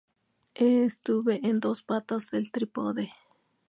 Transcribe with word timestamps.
Estuve 0.55 1.45
en 1.47 1.59
dos 1.59 1.83
patas 1.83 2.31
del 2.31 2.49
trípode. 2.49 3.11